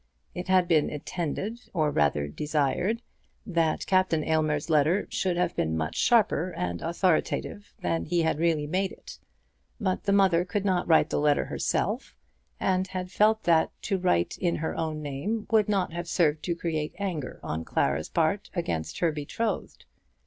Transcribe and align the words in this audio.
It 0.33 0.47
had 0.47 0.67
been 0.67 0.89
intended, 0.89 1.59
or 1.75 1.91
rather 1.91 2.27
desired, 2.27 3.03
that 3.45 3.85
Captain 3.85 4.23
Aylmer's 4.23 4.67
letter 4.67 5.05
should 5.11 5.37
have 5.37 5.55
been 5.55 5.77
much 5.77 5.95
sharper 5.95 6.55
and 6.57 6.81
authoritative 6.81 7.75
than 7.83 8.05
he 8.05 8.23
had 8.23 8.39
really 8.39 8.65
made 8.65 8.91
it; 8.91 9.19
but 9.79 10.05
the 10.05 10.11
mother 10.11 10.43
could 10.43 10.65
not 10.65 10.87
write 10.87 11.11
the 11.11 11.19
letter 11.19 11.45
herself, 11.45 12.15
and 12.59 12.87
had 12.87 13.11
felt 13.11 13.43
that 13.43 13.69
to 13.83 13.99
write 13.99 14.39
in 14.39 14.55
her 14.55 14.75
own 14.75 15.03
name 15.03 15.45
would 15.51 15.69
not 15.69 15.93
have 15.93 16.07
served 16.07 16.41
to 16.45 16.55
create 16.55 16.95
anger 16.97 17.39
on 17.43 17.63
Clara's 17.63 18.09
part 18.09 18.49
against 18.55 18.97
her 19.01 19.11
betrothed. 19.11 19.85